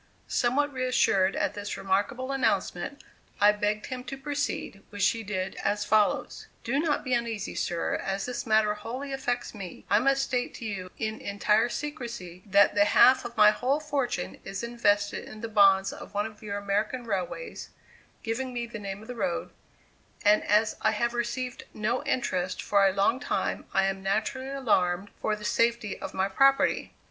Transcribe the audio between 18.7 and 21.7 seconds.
name of the road), and as I have received